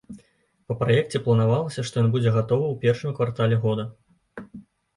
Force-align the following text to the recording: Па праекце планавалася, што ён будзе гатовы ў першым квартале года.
Па 0.71 0.77
праекце 0.79 1.21
планавалася, 1.27 1.85
што 1.91 2.03
ён 2.05 2.09
будзе 2.17 2.35
гатовы 2.39 2.65
ў 2.73 2.81
першым 2.87 3.15
квартале 3.21 3.63
года. 3.69 3.89